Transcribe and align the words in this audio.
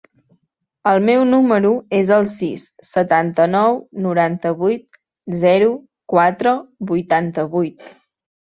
El 0.91 1.01
meu 1.09 1.25
número 1.33 1.69
es 1.97 2.13
el 2.15 2.25
sis, 2.31 2.63
setanta-nou, 2.87 3.77
noranta-vuit, 4.07 5.01
zero, 5.45 5.71
quatre, 6.15 6.55
vuitanta-vuit. 6.95 7.91